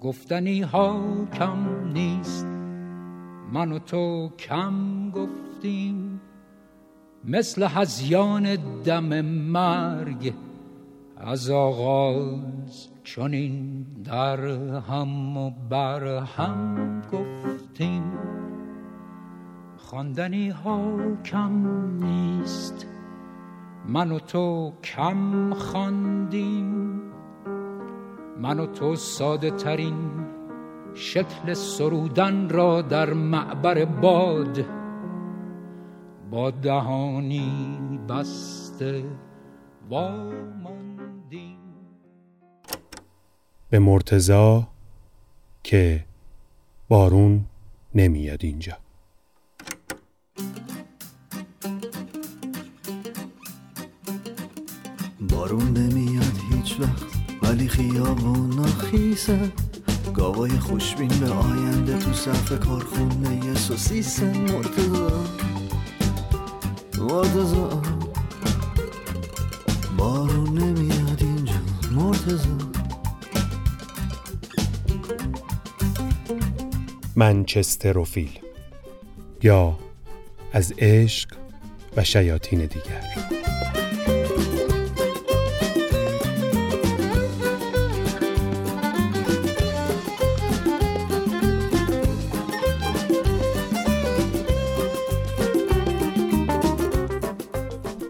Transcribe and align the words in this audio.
گفتنی 0.00 0.60
ها 0.60 1.26
کم 1.32 1.88
نیست 1.92 2.46
من 3.52 3.72
و 3.72 3.78
تو 3.78 4.30
کم 4.38 5.10
گفتیم. 5.10 6.20
مثل 7.24 7.66
هزیان 7.70 8.56
دم 8.84 9.20
مرگ 9.20 10.34
از 11.16 11.50
آغاز 11.50 12.88
چنین 13.04 13.86
در 14.04 14.40
هم 14.80 15.36
و 15.36 15.50
بر 15.70 16.04
هم 16.18 17.02
گفتیم. 17.12 18.12
خواندنی 19.76 20.48
ها 20.48 20.98
کم 21.24 21.66
نیست 22.04 22.86
من 23.88 24.12
و 24.12 24.18
تو 24.18 24.72
کم 24.84 25.54
خواندیم. 25.54 26.87
من 28.38 28.60
و 28.60 28.66
تو 28.66 28.96
ساده 28.96 29.50
ترین 29.50 30.26
شکل 30.94 31.54
سرودن 31.54 32.48
را 32.48 32.82
در 32.82 33.12
معبر 33.12 33.84
باد. 33.84 34.64
با 36.30 36.50
دهانی 36.50 37.78
بسته 38.08 39.04
واماندیم 39.90 41.58
به 43.70 43.78
مرتزا 43.78 44.68
که 45.62 46.04
بارون 46.88 47.44
نمیاد 47.94 48.44
اینجا. 48.44 48.76
بارون 55.30 55.76
نمیاد 55.76 56.34
هیچ 56.50 56.80
وقت. 56.80 57.17
ولی 57.48 57.68
خیابون 57.68 58.66
خیسه 58.66 59.52
گاوای 60.14 60.50
خوشبین 60.50 61.08
به 61.08 61.30
آینده 61.30 61.98
تو 61.98 62.12
صف 62.12 62.58
کارخونه 62.60 63.54
سوسیسن 63.54 64.36
مرتزا 64.36 65.24
مرتزا 66.98 67.82
بارون 69.96 70.58
نمیاد 70.58 71.22
اینجا 71.22 71.54
مرتزا 71.92 72.58
منچستروفیل 77.16 78.38
یا 79.42 79.78
از 80.52 80.74
عشق 80.78 81.30
و 81.96 82.04
شیاطین 82.04 82.58
دیگر. 82.58 83.02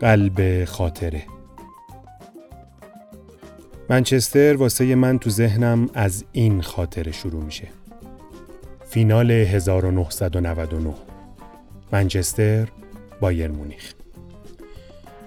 قلب 0.00 0.64
خاطره. 0.64 1.22
منچستر 3.90 4.56
واسه 4.56 4.94
من 4.94 5.18
تو 5.18 5.30
ذهنم 5.30 5.90
از 5.94 6.24
این 6.32 6.62
خاطره 6.62 7.12
شروع 7.12 7.44
میشه. 7.44 7.68
فینال 8.88 9.30
1999 9.30 10.94
منچستر 11.92 12.68
بایر 13.20 13.50
مونیخ. 13.50 13.92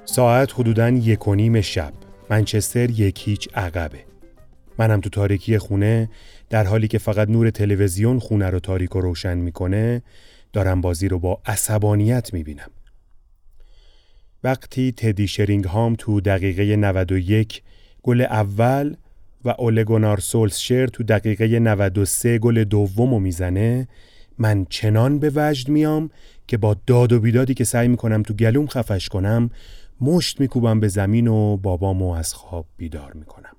ساعت 0.05 0.53
حدوداً 0.53 0.89
یک 0.89 1.27
و 1.27 1.35
نیم 1.35 1.61
شب. 1.61 1.93
منچستر 2.29 2.89
یک 2.89 3.27
هیچ 3.27 3.49
عقبه. 3.53 3.99
منم 4.77 5.01
تو 5.01 5.09
تاریکی 5.09 5.57
خونه 5.57 6.09
در 6.49 6.63
حالی 6.63 6.87
که 6.87 6.97
فقط 6.97 7.29
نور 7.29 7.49
تلویزیون 7.49 8.19
خونه 8.19 8.49
رو 8.49 8.59
تاریک 8.59 8.95
و 8.95 9.01
روشن 9.01 9.37
می‌کنه 9.37 10.01
دارم 10.53 10.81
بازی 10.81 11.07
رو 11.07 11.19
با 11.19 11.41
عصبانیت 11.45 12.33
می‌بینم. 12.33 12.69
وقتی 14.43 14.91
تدی 14.91 15.27
شرینگ 15.27 15.65
هام 15.65 15.95
تو 15.97 16.21
دقیقه 16.21 16.75
91 16.75 17.63
گل 18.03 18.21
اول 18.21 18.95
و 19.43 19.49
اولگونار 19.49 20.19
سولسشر 20.19 20.87
تو 20.87 21.03
دقیقه 21.03 21.59
93 21.59 22.39
گل 22.39 22.63
دومو 22.63 23.19
می‌زنه 23.19 23.87
من 24.37 24.65
چنان 24.69 25.19
به 25.19 25.31
وجد 25.35 25.69
میام 25.69 26.09
که 26.47 26.57
با 26.57 26.75
داد 26.87 27.11
و 27.11 27.19
بیدادی 27.19 27.53
که 27.53 27.63
سعی 27.63 27.87
می‌کنم 27.87 28.23
تو 28.23 28.33
گلوم 28.33 28.67
خفش 28.67 29.09
کنم 29.09 29.49
مشت 30.01 30.39
میکوبم 30.39 30.79
به 30.79 30.87
زمین 30.87 31.27
و 31.27 31.57
بابامو 31.57 32.11
از 32.11 32.33
خواب 32.33 32.65
بیدار 32.77 33.13
می‌کنم. 33.13 33.55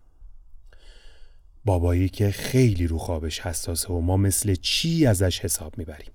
بابایی 1.64 2.09
که 2.09 2.31
خیلی 2.31 2.87
رو 2.87 2.99
خوابش 2.99 3.41
حساسه 3.41 3.93
و 3.93 4.00
ما 4.00 4.16
مثل 4.16 4.54
چی 4.54 5.06
ازش 5.06 5.41
حساب 5.41 5.78
می‌بریم؟ 5.78 6.10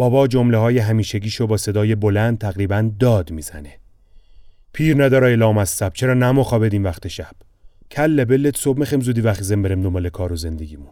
بابا 0.00 0.26
جمله 0.26 0.58
های 0.58 0.78
همیشگیشو 0.78 1.46
با 1.46 1.56
صدای 1.56 1.94
بلند 1.94 2.38
تقریبا 2.38 2.90
داد 2.98 3.30
می‌زنه. 3.30 3.72
پیر 4.72 5.04
نداره 5.04 5.26
اعلام 5.26 5.58
از 5.58 5.68
سب 5.68 5.92
چرا 5.92 6.14
نمو 6.14 6.42
خوابدیم 6.42 6.84
وقت 6.84 7.08
شب؟ 7.08 7.32
کل 7.90 8.24
بلت 8.24 8.56
صبح 8.56 8.80
مخیم 8.80 9.00
زودی 9.00 9.20
وقت 9.20 9.42
زن 9.42 9.62
برم 9.62 9.82
دنبال 9.82 10.08
کار 10.08 10.32
و 10.32 10.36
زندگیمو 10.36 10.86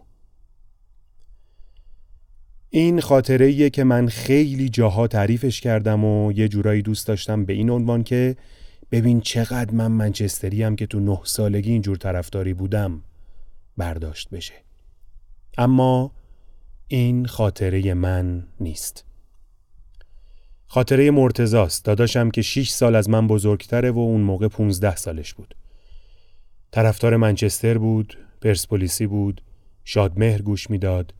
این 2.70 3.00
خاطره 3.00 3.70
که 3.70 3.84
من 3.84 4.08
خیلی 4.08 4.68
جاها 4.68 5.06
تعریفش 5.06 5.60
کردم 5.60 6.04
و 6.04 6.32
یه 6.32 6.48
جورایی 6.48 6.82
دوست 6.82 7.06
داشتم 7.06 7.44
به 7.44 7.52
این 7.52 7.70
عنوان 7.70 8.02
که 8.02 8.36
ببین 8.92 9.20
چقدر 9.20 9.74
من 9.74 9.86
منچستری 9.86 10.62
هم 10.62 10.76
که 10.76 10.86
تو 10.86 11.00
نه 11.00 11.20
سالگی 11.24 11.72
اینجور 11.72 11.96
طرفداری 11.96 12.54
بودم 12.54 13.02
برداشت 13.76 14.30
بشه. 14.30 14.54
اما 15.58 16.12
این 16.90 17.26
خاطره 17.26 17.94
من 17.94 18.46
نیست. 18.60 19.04
خاطره 20.66 21.10
مرتزاست 21.10 21.84
داداشم 21.84 22.30
که 22.30 22.42
6 22.42 22.68
سال 22.68 22.94
از 22.94 23.10
من 23.10 23.26
بزرگتره 23.26 23.90
و 23.90 23.98
اون 23.98 24.20
موقع 24.20 24.48
15 24.48 24.96
سالش 24.96 25.34
بود. 25.34 25.54
طرفدار 26.70 27.16
منچستر 27.16 27.78
بود، 27.78 28.18
پرسپولیسی 28.40 29.06
بود، 29.06 29.40
شادمهر 29.84 30.42
گوش 30.42 30.70
می‌داد، 30.70 31.14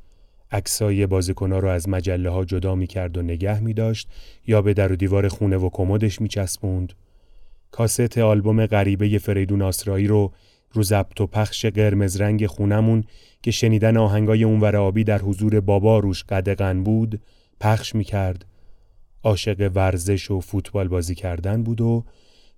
عکسای 0.53 1.07
بازیکنها 1.07 1.59
رو 1.59 1.69
از 1.69 1.89
مجله 1.89 2.31
ها 2.31 2.45
جدا 2.45 2.75
می 2.75 2.87
کرد 2.87 3.19
و 3.19 3.23
نگه 3.23 3.61
می 3.61 3.75
داشت 3.75 4.09
یا 4.47 4.63
به 4.63 4.75
در 4.75 4.93
و 4.93 4.97
دیوار 4.97 5.29
خونه 5.29 5.57
و 5.57 5.71
کمدش 5.73 6.21
می 6.21 6.29
چسبوند. 6.29 6.93
کاست 7.71 8.19
آلبوم 8.19 8.67
غریبه 8.67 9.19
فریدون 9.19 9.63
آسرایی 9.63 10.07
رو 10.07 10.33
رو 10.73 10.83
ضبط 10.83 11.21
و 11.21 11.27
پخش 11.27 11.67
قرمز 11.67 12.21
رنگ 12.21 12.47
خونمون 12.47 13.05
که 13.43 13.51
شنیدن 13.51 13.97
آهنگای 13.97 14.45
اون 14.45 14.75
آبی 14.75 15.05
در 15.05 15.19
حضور 15.19 15.61
بابا 15.61 15.99
روش 15.99 16.25
قدغن 16.25 16.83
بود 16.83 17.21
پخش 17.61 17.95
می‌کرد 17.95 18.45
عاشق 19.23 19.71
ورزش 19.75 20.31
و 20.31 20.41
فوتبال 20.41 20.89
بازی 20.89 21.15
کردن 21.15 21.63
بود 21.63 21.81
و 21.81 22.05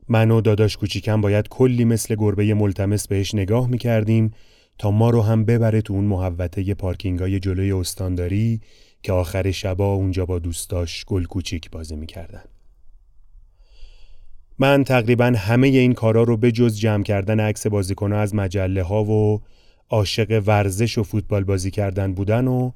من 0.08 0.30
و 0.30 0.40
داداش 0.40 0.76
کوچیکم 0.76 1.20
باید 1.20 1.48
کلی 1.48 1.84
مثل 1.84 2.14
گربه 2.14 2.54
ملتمس 2.54 3.08
بهش 3.08 3.34
نگاه 3.34 3.68
می‌کردیم 3.68 4.30
تا 4.78 4.90
ما 4.90 5.10
رو 5.10 5.22
هم 5.22 5.44
ببره 5.44 5.82
تو 5.82 5.94
اون 5.94 6.04
محوطه 6.04 6.74
پارکینگای 6.74 7.40
جلوی 7.40 7.72
استانداری 7.72 8.60
که 9.02 9.12
آخر 9.12 9.50
شبا 9.50 9.94
اونجا 9.94 10.26
با 10.26 10.38
دوستاش 10.38 11.04
گل 11.04 11.24
کوچیک 11.24 11.70
بازی 11.70 11.96
می‌کردن. 11.96 12.44
من 14.62 14.84
تقریبا 14.84 15.32
همه 15.36 15.68
این 15.68 15.92
کارا 15.92 16.22
رو 16.22 16.36
به 16.36 16.52
جز 16.52 16.78
جمع 16.78 17.02
کردن 17.02 17.40
عکس 17.40 17.66
بازیکنها 17.66 18.18
از 18.18 18.34
مجله 18.34 18.82
ها 18.82 19.04
و 19.04 19.40
عاشق 19.88 20.42
ورزش 20.46 20.98
و 20.98 21.02
فوتبال 21.02 21.44
بازی 21.44 21.70
کردن 21.70 22.14
بودن 22.14 22.48
و 22.48 22.70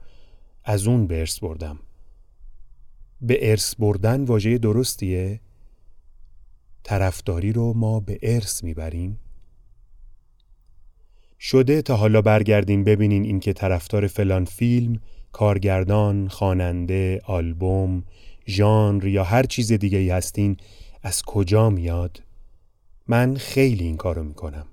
از 0.65 0.87
اون 0.87 1.07
به 1.07 1.27
بردم. 1.43 1.79
به 3.21 3.51
ارث 3.51 3.75
بردن 3.79 4.25
واژه 4.25 4.59
درستیه؟ 4.59 5.41
طرفداری 6.83 7.53
رو 7.53 7.73
ما 7.73 8.01
به 8.01 8.19
ارث 8.23 8.65
می‌بریم؟ 8.65 9.21
شده 11.41 11.83
تا 11.83 11.97
حالا 11.97 12.23
برگردین 12.23 12.85
ببینین 12.85 13.25
اینکه 13.25 13.53
طرفدار 13.53 14.07
فلان 14.07 14.45
فیلم، 14.45 15.01
کارگردان، 15.33 16.29
خواننده، 16.29 17.21
آلبوم، 17.25 18.05
ژانر 18.47 19.07
یا 19.07 19.25
هر 19.25 19.43
چیز 19.43 19.73
دیگه 19.73 19.99
ای 19.99 20.11
هستین 20.11 20.57
از 21.07 21.23
کجا 21.23 21.71
میاد؟ 21.71 22.23
من 23.09 23.37
خیلی 23.37 23.85
این 23.85 23.97
کارو 23.97 24.25
می‌کنم. 24.25 24.67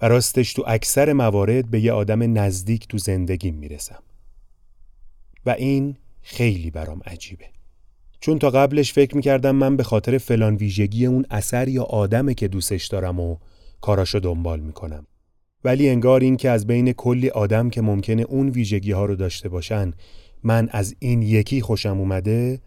و 0.00 0.08
راستش 0.08 0.52
تو 0.52 0.64
اکثر 0.66 1.12
موارد 1.12 1.70
به 1.70 1.80
یه 1.80 1.92
آدم 1.92 2.38
نزدیک 2.38 2.88
تو 2.88 2.98
زندگیم 2.98 3.54
می‌رسم. 3.54 4.02
و 5.46 5.50
این 5.50 5.96
خیلی 6.22 6.70
برام 6.70 7.00
عجیبه. 7.06 7.44
چون 8.20 8.38
تا 8.38 8.50
قبلش 8.50 8.92
فکر 8.92 9.16
می‌کردم 9.16 9.56
من 9.56 9.76
به 9.76 9.82
خاطر 9.82 10.18
فلان 10.18 10.56
ویژگی 10.56 11.06
اون 11.06 11.26
اثر 11.30 11.68
یا 11.68 11.82
آدمه 11.82 12.34
که 12.34 12.48
دوستش 12.48 12.86
دارم 12.86 13.20
و 13.20 13.36
کاراشو 13.80 14.18
دنبال 14.18 14.60
می‌کنم. 14.60 15.06
ولی 15.64 15.88
انگار 15.88 16.20
این 16.20 16.36
که 16.36 16.50
از 16.50 16.66
بین 16.66 16.92
کلی 16.92 17.28
آدم 17.28 17.70
که 17.70 17.82
ممکنه 17.82 18.22
اون 18.22 18.48
ویژگی 18.48 18.92
ها 18.92 19.04
رو 19.04 19.16
داشته 19.16 19.48
باشن 19.48 19.92
من 20.42 20.68
از 20.72 20.96
این 20.98 21.22
یکی 21.22 21.60
خوشم 21.60 21.98
اومده 21.98 22.60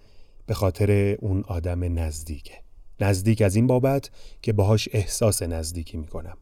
به 0.46 0.54
خاطر 0.54 1.18
اون 1.20 1.44
آدم 1.48 2.00
نزدیکه. 2.00 2.69
نزدیک 3.02 3.42
از 3.42 3.56
این 3.56 3.68
بابت 3.68 4.10
که 4.42 4.54
باهاش 4.54 4.90
احساس 4.92 5.42
نزدیکی 5.42 5.98
می‌کنم. 5.98 6.38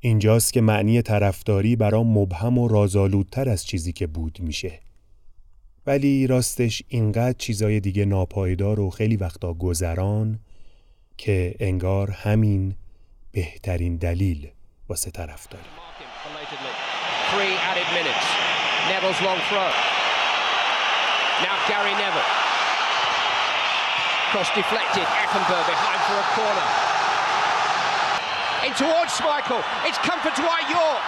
اینجاست 0.00 0.52
که 0.52 0.60
معنی 0.60 1.02
طرفداری 1.02 1.76
برام 1.76 2.18
مبهم 2.18 2.58
و 2.58 2.68
رازآلودتر 2.68 3.48
از 3.48 3.66
چیزی 3.66 3.92
که 3.92 4.06
بود 4.06 4.38
میشه. 4.40 4.80
ولی 5.86 6.26
راستش 6.26 6.82
اینقدر 6.88 7.38
چیزای 7.38 7.80
دیگه 7.80 8.04
ناپایدار 8.04 8.80
و 8.80 8.90
خیلی 8.90 9.16
وقتا 9.16 9.54
گذران 9.54 10.40
که 11.16 11.54
انگار 11.60 12.10
همین 12.10 12.74
بهترین 13.32 13.96
دلیل 13.96 14.50
واسه 14.88 15.10
طرفداری. 15.10 15.64
Now 21.42 21.68
Gary 21.68 21.94
Neville. 21.94 22.51
Cross 24.32 24.48
deflected. 24.56 25.04
Effenberg 25.04 25.60
behind 25.68 26.00
for 26.08 26.16
a 26.16 26.26
corner. 26.32 26.68
In 28.64 28.72
towards 28.80 29.12
Schmeichel. 29.12 29.60
It's 29.84 30.00
comfort 30.00 30.32
to 30.40 30.42
White 30.48 30.64
York. 30.72 31.04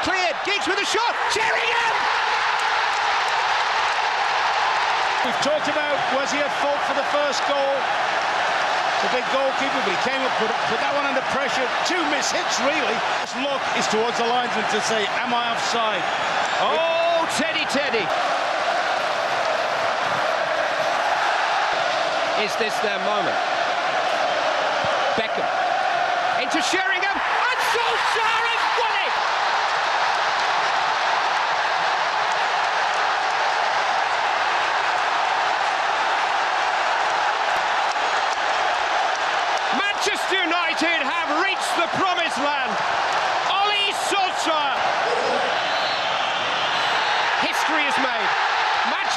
Cleared. 0.00 0.32
Giggs 0.48 0.64
with 0.64 0.80
a 0.80 0.88
shot. 0.88 1.12
Sheringham! 1.28 1.94
We've 5.28 5.42
talked 5.44 5.68
about 5.68 5.92
was 6.16 6.32
he 6.32 6.40
at 6.40 6.48
fault 6.64 6.80
for 6.88 6.96
the 6.96 7.04
first 7.12 7.44
goal? 7.52 7.76
It's 8.96 9.04
a 9.04 9.12
big 9.12 9.28
goalkeeper, 9.28 9.80
but 9.84 9.92
he 9.92 10.00
came 10.08 10.24
up, 10.24 10.32
put, 10.40 10.48
put 10.72 10.80
that 10.80 10.96
one 10.96 11.04
under 11.04 11.20
pressure. 11.36 11.68
Two 11.84 12.00
miss 12.08 12.32
hits, 12.32 12.56
really. 12.64 12.96
This 13.20 13.36
look 13.44 13.60
is 13.76 13.84
towards 13.92 14.16
the 14.16 14.24
linesman 14.24 14.64
to 14.72 14.80
say, 14.88 15.04
am 15.20 15.36
I 15.36 15.52
offside? 15.52 16.00
Oh, 16.64 17.28
Teddy 17.36 17.68
Teddy. 17.68 18.31
Is 22.42 22.50
this 22.56 22.76
their 22.80 22.98
moment? 23.06 23.38
Beckham 25.14 25.46
into 26.42 26.60
Sheringham 26.60 26.91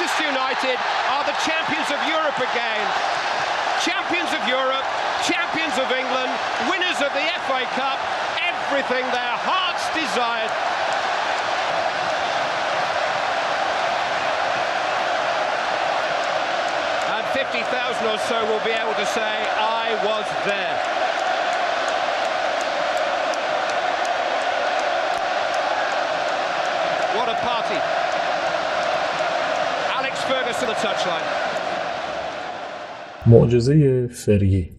Manchester 0.06 0.30
United 0.30 0.78
are 1.10 1.24
the 1.26 1.34
champions 1.42 1.90
of 1.90 1.98
Europe 2.06 2.38
again. 2.38 2.86
Champions 3.82 4.30
of 4.30 4.38
Europe, 4.46 4.86
champions 5.26 5.74
of 5.82 5.90
England, 5.90 6.30
winners 6.70 7.02
of 7.02 7.10
the 7.10 7.26
FA 7.50 7.66
Cup, 7.74 7.98
everything 8.38 9.02
their 9.10 9.34
hearts 9.42 9.82
desired. 9.98 10.46
And 17.10 17.26
50,000 17.34 18.06
or 18.06 18.18
so 18.30 18.46
will 18.46 18.62
be 18.62 18.70
able 18.70 18.94
to 18.94 19.06
say, 19.10 19.42
I 19.58 19.90
was 20.06 20.26
there. 20.46 20.78
What 27.18 27.28
a 27.28 27.34
party. 27.42 28.06
معجزه 33.26 34.06
فرگی. 34.06 34.70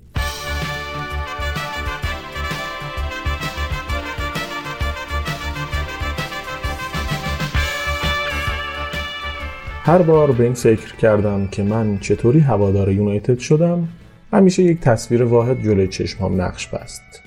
هر 9.83 10.01
بار 10.01 10.31
به 10.31 10.43
این 10.43 10.53
فکر 10.53 10.95
کردم 10.95 11.47
که 11.47 11.63
من 11.63 11.97
چطوری 11.99 12.39
هوادار 12.39 12.91
یونایتد 12.91 13.39
شدم 13.39 13.87
همیشه 14.33 14.63
یک 14.63 14.79
تصویر 14.79 15.23
واحد 15.23 15.63
جلوی 15.63 15.87
چشمام 15.87 16.41
نقش 16.41 16.67
بست. 16.67 17.23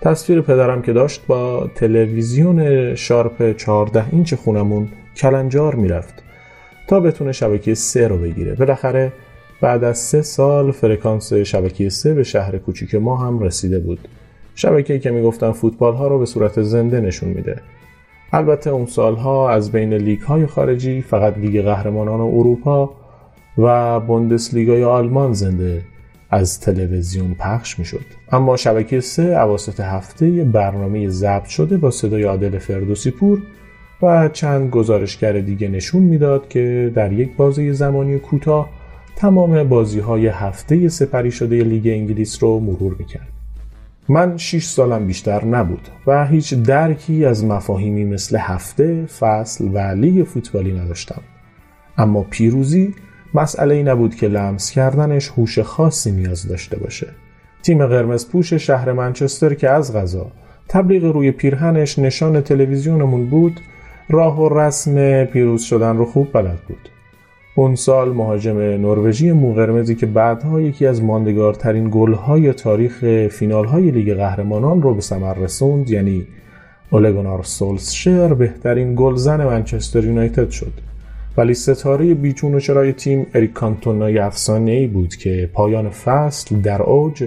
تصویر 0.00 0.40
پدرم 0.40 0.82
که 0.82 0.92
داشت 0.92 1.26
با 1.26 1.70
تلویزیون 1.74 2.94
شارپ 2.94 3.56
14 3.56 4.04
اینچ 4.12 4.34
خونمون 4.34 4.88
کلنجار 5.16 5.74
می‌رفت. 5.74 6.14
تا 6.88 7.00
بتونه 7.00 7.32
شبکه 7.32 7.74
سه 7.74 8.08
رو 8.08 8.18
بگیره. 8.18 8.54
بالاخره 8.54 9.12
بعد 9.60 9.84
از 9.84 9.98
سه 9.98 10.22
سال 10.22 10.72
فرکانس 10.72 11.32
شبکه 11.32 11.88
سه 11.88 12.14
به 12.14 12.22
شهر 12.22 12.58
کوچیک 12.58 12.94
ما 12.94 13.16
هم 13.16 13.38
رسیده 13.38 13.78
بود. 13.78 14.08
شبکه‌ای 14.54 15.00
که 15.00 15.10
می‌گفتن 15.10 15.52
فوتبال 15.52 15.94
ها 15.94 16.08
رو 16.08 16.18
به 16.18 16.26
صورت 16.26 16.62
زنده 16.62 17.00
نشون 17.00 17.28
میده. 17.28 17.60
البته 18.32 18.70
اون 18.70 18.86
سالها 18.86 19.50
از 19.50 19.72
بین 19.72 19.92
لیگ 19.94 20.20
های 20.20 20.46
خارجی 20.46 21.02
فقط 21.02 21.38
لیگ 21.38 21.62
قهرمانان 21.64 22.20
اروپا 22.20 22.94
و 23.58 24.00
بوندسلیگای 24.00 24.84
آلمان 24.84 25.32
زنده 25.32 25.82
از 26.30 26.60
تلویزیون 26.60 27.34
پخش 27.38 27.78
می‌شد. 27.78 28.04
اما 28.32 28.56
شبکه 28.56 29.00
سه 29.00 29.22
اواسط 29.22 29.80
هفته 29.80 30.44
برنامه 30.44 31.08
ضبط 31.08 31.46
شده 31.46 31.76
با 31.76 31.90
صدای 31.90 32.22
عادل 32.22 32.58
فردوسی 32.58 33.10
پور 33.10 33.42
و 34.04 34.28
چند 34.28 34.70
گزارشگر 34.70 35.32
دیگه 35.32 35.68
نشون 35.68 36.02
می‌داد 36.02 36.48
که 36.48 36.92
در 36.94 37.12
یک 37.12 37.36
بازی 37.36 37.72
زمانی 37.72 38.18
کوتاه 38.18 38.70
تمام 39.16 39.64
بازی 39.68 40.00
های 40.00 40.26
هفته 40.26 40.88
سپری 40.88 41.30
شده 41.30 41.64
لیگ 41.64 41.86
انگلیس 41.86 42.42
رو 42.42 42.60
مرور 42.60 42.96
می‌کرد. 42.98 43.28
من 44.08 44.36
6 44.36 44.64
سالم 44.64 45.06
بیشتر 45.06 45.44
نبود 45.44 45.88
و 46.06 46.26
هیچ 46.26 46.54
درکی 46.54 47.24
از 47.24 47.44
مفاهیمی 47.44 48.04
مثل 48.04 48.36
هفته، 48.40 49.06
فصل 49.06 49.68
و 49.72 49.78
لیگ 49.78 50.26
فوتبالی 50.26 50.72
نداشتم. 50.72 51.22
اما 51.98 52.22
پیروزی 52.30 52.94
مسئله 53.34 53.74
ای 53.74 53.82
نبود 53.82 54.14
که 54.14 54.28
لمس 54.28 54.70
کردنش 54.70 55.28
هوش 55.28 55.58
خاصی 55.58 56.12
نیاز 56.12 56.48
داشته 56.48 56.78
باشه. 56.78 57.06
تیم 57.62 57.86
قرمز 57.86 58.28
پوش 58.28 58.52
شهر 58.52 58.92
منچستر 58.92 59.54
که 59.54 59.70
از 59.70 59.96
غذا 59.96 60.30
تبلیغ 60.68 61.04
روی 61.04 61.30
پیرهنش 61.30 61.98
نشان 61.98 62.40
تلویزیونمون 62.40 63.26
بود 63.26 63.60
راه 64.08 64.40
و 64.40 64.58
رسم 64.58 65.24
پیروز 65.24 65.62
شدن 65.62 65.96
رو 65.96 66.04
خوب 66.04 66.32
بلد 66.32 66.58
بود. 66.68 66.88
اون 67.56 67.74
سال 67.74 68.12
مهاجم 68.12 68.58
نروژی 68.58 69.32
موقرمزی 69.32 69.94
که 69.94 70.06
بعدها 70.06 70.60
یکی 70.60 70.86
از 70.86 71.02
ماندگارترین 71.02 71.90
گلهای 71.92 72.52
تاریخ 72.52 73.04
فینالهای 73.30 73.90
لیگ 73.90 74.14
قهرمانان 74.14 74.82
رو 74.82 74.94
به 74.94 75.00
ثمر 75.00 75.34
رسوند 75.34 75.90
یعنی 75.90 76.26
اولگونار 76.90 77.42
سولسشر 77.42 78.34
بهترین 78.34 78.94
گلزن 78.94 79.44
منچستر 79.44 80.04
یونایتد 80.04 80.50
شد 80.50 80.72
ولی 81.36 81.54
ستاره 81.54 82.14
بیچون 82.14 82.54
و 82.54 82.60
چرای 82.60 82.92
تیم 82.92 83.26
اریک 83.34 83.52
کانتونای 83.52 84.18
افسانه 84.18 84.70
ای 84.70 84.86
بود 84.86 85.16
که 85.16 85.50
پایان 85.52 85.90
فصل 85.90 86.56
در 86.56 86.82
اوج 86.82 87.24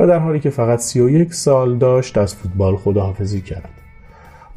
و 0.00 0.06
در 0.06 0.18
حالی 0.18 0.40
که 0.40 0.50
فقط 0.50 0.78
31 0.78 1.34
سال 1.34 1.78
داشت 1.78 2.18
از 2.18 2.34
فوتبال 2.34 2.76
خداحافظی 2.76 3.40
کرد 3.40 3.77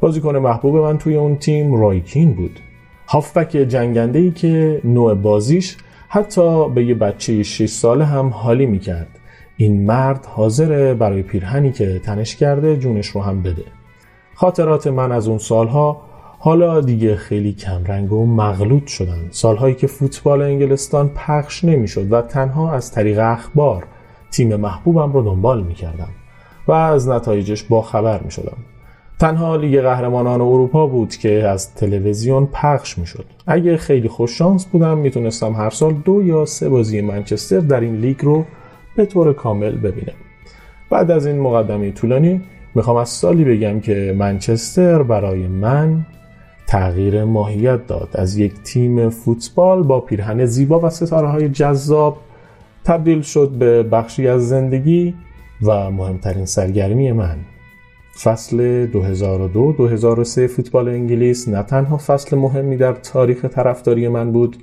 بازیکن 0.02 0.36
محبوب 0.36 0.76
من 0.76 0.98
توی 0.98 1.16
اون 1.16 1.36
تیم 1.36 1.74
رایکین 1.74 2.34
بود. 2.34 2.60
هافبک 3.08 3.50
جنگنده 3.50 4.18
ای 4.18 4.30
که 4.30 4.80
نوع 4.84 5.14
بازیش 5.14 5.76
حتی 6.08 6.68
به 6.68 6.84
یه 6.84 6.94
بچه 6.94 7.42
6 7.42 7.66
ساله 7.66 8.04
هم 8.04 8.28
حالی 8.28 8.66
می‌کرد. 8.66 9.18
این 9.56 9.86
مرد 9.86 10.26
حاضر 10.26 10.94
برای 10.94 11.22
پیرهنی 11.22 11.72
که 11.72 11.98
تنش 11.98 12.36
کرده 12.36 12.76
جونش 12.76 13.06
رو 13.06 13.20
هم 13.20 13.42
بده. 13.42 13.64
خاطرات 14.34 14.86
من 14.86 15.12
از 15.12 15.28
اون 15.28 15.38
سالها 15.38 16.00
حالا 16.38 16.80
دیگه 16.80 17.16
خیلی 17.16 17.52
کمرنگ 17.52 18.12
و 18.12 18.26
مغلوط 18.26 18.86
شدن. 18.86 19.28
سالهایی 19.30 19.74
که 19.74 19.86
فوتبال 19.86 20.42
انگلستان 20.42 21.08
پخش 21.08 21.64
نمی‌شد 21.64 22.12
و 22.12 22.22
تنها 22.22 22.72
از 22.72 22.92
طریق 22.92 23.18
اخبار 23.18 23.84
تیم 24.30 24.56
محبوبم 24.56 25.12
رو 25.12 25.22
دنبال 25.22 25.62
می‌کردم 25.62 26.08
و 26.68 26.72
از 26.72 27.08
نتایجش 27.08 27.62
با 27.62 27.82
خبر 27.82 28.22
می‌شدم. 28.22 28.56
تنها 29.22 29.56
لیگ 29.56 29.80
قهرمانان 29.80 30.40
اروپا 30.40 30.86
بود 30.86 31.16
که 31.16 31.48
از 31.48 31.74
تلویزیون 31.74 32.48
پخش 32.52 32.98
می‌شد. 32.98 33.24
اگه 33.46 33.76
خیلی 33.76 34.08
خوش 34.08 34.38
شانس 34.38 34.66
بودم 34.66 34.98
می‌تونستم 34.98 35.52
هر 35.52 35.70
سال 35.70 35.92
دو 35.92 36.22
یا 36.22 36.44
سه 36.44 36.68
بازی 36.68 37.00
منچستر 37.00 37.60
در 37.60 37.80
این 37.80 37.96
لیگ 37.96 38.16
رو 38.22 38.44
به 38.96 39.06
طور 39.06 39.32
کامل 39.32 39.76
ببینم. 39.76 40.14
بعد 40.90 41.10
از 41.10 41.26
این 41.26 41.40
مقدمه 41.40 41.90
طولانی 41.90 42.42
می‌خوام 42.74 42.96
از 42.96 43.08
سالی 43.08 43.44
بگم 43.44 43.80
که 43.80 44.14
منچستر 44.18 45.02
برای 45.02 45.46
من 45.46 46.06
تغییر 46.66 47.24
ماهیت 47.24 47.86
داد 47.86 48.08
از 48.14 48.36
یک 48.36 48.52
تیم 48.62 49.08
فوتبال 49.08 49.82
با 49.82 50.00
پیرهن 50.00 50.44
زیبا 50.44 50.80
و 50.80 50.90
ستاره 50.90 51.28
های 51.28 51.48
جذاب 51.48 52.16
تبدیل 52.84 53.22
شد 53.22 53.48
به 53.48 53.82
بخشی 53.82 54.28
از 54.28 54.48
زندگی 54.48 55.14
و 55.62 55.90
مهمترین 55.90 56.46
سرگرمی 56.46 57.12
من 57.12 57.36
فصل 58.20 58.86
2002-2003 58.86 60.46
فوتبال 60.46 60.88
انگلیس 60.88 61.48
نه 61.48 61.62
تنها 61.62 61.96
فصل 61.96 62.36
مهمی 62.36 62.76
در 62.76 62.92
تاریخ 62.92 63.44
طرفداری 63.44 64.08
من 64.08 64.32
بود 64.32 64.56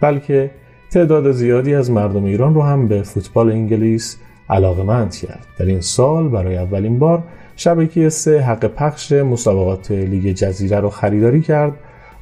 بلکه 0.00 0.50
تعداد 0.90 1.32
زیادی 1.32 1.74
از 1.74 1.90
مردم 1.90 2.24
ایران 2.24 2.54
رو 2.54 2.62
هم 2.62 2.88
به 2.88 3.02
فوتبال 3.02 3.50
انگلیس 3.50 4.18
علاقمند 4.50 5.14
کرد 5.14 5.46
در 5.58 5.66
این 5.66 5.80
سال 5.80 6.28
برای 6.28 6.56
اولین 6.56 6.98
بار 6.98 7.22
شبکه 7.56 8.08
سه 8.08 8.40
حق 8.40 8.64
پخش 8.66 9.12
مسابقات 9.12 9.90
لیگ 9.90 10.32
جزیره 10.32 10.80
رو 10.80 10.90
خریداری 10.90 11.40
کرد 11.40 11.72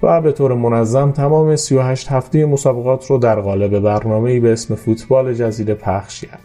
و 0.02 0.20
به 0.20 0.32
طور 0.32 0.54
منظم 0.54 1.10
تمام 1.10 1.56
38 1.56 2.12
هفته 2.12 2.46
مسابقات 2.46 3.06
رو 3.06 3.18
در 3.18 3.40
قالب 3.40 3.80
برنامه‌ای 3.80 4.40
به 4.40 4.52
اسم 4.52 4.74
فوتبال 4.74 5.34
جزیره 5.34 5.74
پخش 5.74 6.20
کرد. 6.24 6.40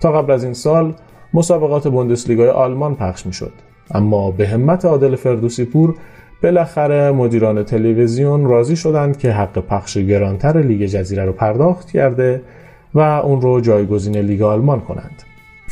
تا 0.00 0.12
قبل 0.12 0.32
از 0.32 0.44
این 0.44 0.54
سال 0.54 0.94
مسابقات 1.34 1.88
بوندسلیگای 1.88 2.48
آلمان 2.48 2.94
پخش 2.94 3.26
می‌شد 3.26 3.52
اما 3.90 4.30
به 4.30 4.48
همت 4.48 4.84
عادل 4.84 5.16
فردوسی 5.16 5.64
پور 5.64 5.94
بالاخره 6.42 7.12
مدیران 7.12 7.62
تلویزیون 7.62 8.44
راضی 8.44 8.76
شدند 8.76 9.18
که 9.18 9.32
حق 9.32 9.58
پخش 9.58 9.98
گرانتر 9.98 10.62
لیگ 10.62 10.86
جزیره 10.86 11.24
رو 11.24 11.32
پرداخت 11.32 11.90
کرده 11.90 12.42
و 12.94 13.00
اون 13.00 13.40
رو 13.40 13.60
جایگزین 13.60 14.16
لیگ 14.16 14.42
آلمان 14.42 14.80
کنند. 14.80 15.22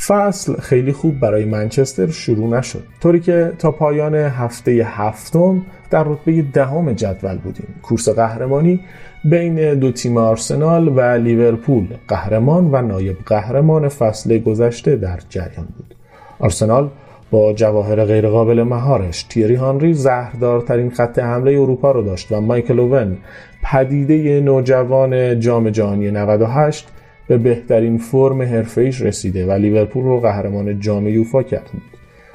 فصل 0.07 0.61
خیلی 0.61 0.93
خوب 0.93 1.21
برای 1.21 1.45
منچستر 1.45 2.07
شروع 2.07 2.59
نشد. 2.59 2.83
طوری 3.01 3.21
که 3.21 3.53
تا 3.59 3.71
پایان 3.71 4.15
هفته 4.15 4.87
هفتم 4.91 5.63
در 5.91 6.05
رتبه 6.05 6.43
دهم 6.43 6.93
جدول 6.93 7.39
بودیم. 7.39 7.75
کورس 7.83 8.09
قهرمانی 8.09 8.81
بین 9.25 9.75
دو 9.75 9.93
تیم 9.93 10.17
آرسنال 10.17 10.89
و 10.89 11.01
لیورپول 11.01 11.87
قهرمان 12.09 12.69
و 12.73 12.83
نایب 12.83 13.17
قهرمان 13.27 13.89
فصل 13.89 14.39
گذشته 14.39 14.97
در 14.97 15.19
جریان 15.29 15.69
بود. 15.77 15.95
آرسنال 16.39 16.91
با 17.31 17.53
جواهر 17.53 18.05
غیرقابل 18.05 18.63
مهارش 18.63 19.23
تیری 19.23 19.55
هانری 19.55 19.95
زهردارترین 19.95 20.91
خط 20.91 21.19
حمله 21.19 21.51
اروپا 21.53 21.91
رو 21.91 22.03
داشت 22.03 22.33
و 22.33 22.41
مایکل 22.41 22.81
اوون 22.81 23.19
پدیده 23.63 24.41
نوجوان 24.41 25.41
جام 25.41 25.71
جهانی 25.71 26.11
98 26.11 26.89
به 27.29 27.39
بهترین 27.39 27.99
فرم 27.99 28.43
حرفه‌ایش 28.43 29.03
رسیده 29.03 29.47
و 29.47 29.53
لیورپول 29.53 30.05
رو 30.05 30.21
قهرمان 30.21 30.81
جام 30.81 31.09
یوفا 31.09 31.43
کرده 31.43 31.71
بود. 31.73 31.83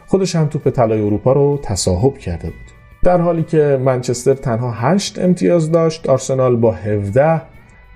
خودش 0.08 0.36
هم 0.36 0.48
توپ 0.48 0.70
طلای 0.70 1.02
اروپا 1.02 1.34
رو 1.34 1.60
تصاحب 1.64 2.18
کرده 2.18 2.48
بود. 2.48 2.74
در 3.04 3.22
حالی 3.22 3.44
که 3.44 3.80
منچستر 3.86 4.34
تنها 4.34 4.72
8 4.72 5.20
امتیاز 5.20 5.72
داشت، 5.72 6.10
آرسنال 6.10 6.56
با 6.56 6.72
17 6.72 7.42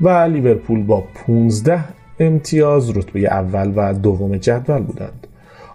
و 0.01 0.09
لیورپول 0.09 0.83
با 0.83 1.03
15 1.27 1.79
امتیاز 2.19 2.97
رتبه 2.97 3.19
اول 3.19 3.73
و 3.75 3.93
دوم 3.93 4.37
جدول 4.37 4.81
بودند. 4.81 5.27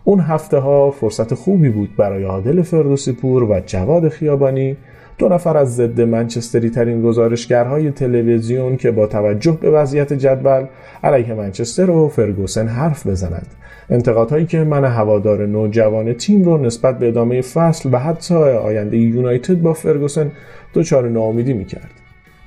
اون 0.04 0.20
هفته 0.20 0.58
ها 0.58 0.90
فرصت 0.90 1.34
خوبی 1.34 1.68
بود 1.68 1.96
برای 1.96 2.24
عادل 2.24 2.62
فردوسی 2.62 3.12
پور 3.12 3.42
و 3.42 3.60
جواد 3.66 4.08
خیابانی 4.08 4.76
دو 5.18 5.28
نفر 5.28 5.56
از 5.56 5.76
ضد 5.76 6.00
منچستری 6.00 6.70
ترین 6.70 7.02
گزارشگرهای 7.02 7.90
تلویزیون 7.90 8.76
که 8.76 8.90
با 8.90 9.06
توجه 9.06 9.58
به 9.60 9.70
وضعیت 9.70 10.12
جدول 10.12 10.66
علیه 11.04 11.34
منچستر 11.34 11.90
و 11.90 12.08
فرگوسن 12.08 12.68
حرف 12.68 13.06
بزنند. 13.06 13.46
انتقادهایی 13.90 14.46
که 14.46 14.64
من 14.64 14.84
هوادار 14.84 15.46
نوجوان 15.46 16.12
تیم 16.12 16.42
رو 16.42 16.58
نسبت 16.58 16.98
به 16.98 17.08
ادامه 17.08 17.42
فصل 17.42 17.88
و 17.92 17.98
حتی 17.98 18.34
آینده 18.34 18.96
یونایتد 18.96 19.60
با 19.60 19.72
فرگوسن 19.72 20.32
دچار 20.74 21.08
ناامیدی 21.08 21.52
می‌کرد. 21.52 21.90